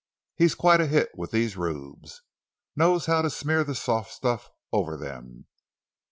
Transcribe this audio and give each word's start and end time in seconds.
He's 0.35 0.55
quite 0.55 0.81
a 0.81 0.87
hit 0.87 1.11
with 1.15 1.29
these 1.29 1.55
rubes. 1.55 2.23
Knows 2.75 3.05
how 3.05 3.21
to 3.21 3.29
smear 3.29 3.63
the 3.63 3.75
soft 3.75 4.11
stuff 4.11 4.49
over 4.73 4.97
them. 4.97 5.45